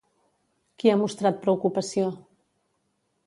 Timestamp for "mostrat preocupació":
1.01-2.07